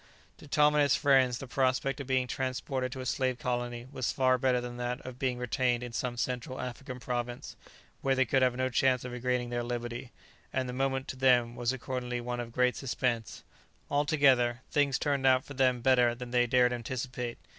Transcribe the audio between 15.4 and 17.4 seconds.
for them better than they dared anticipate.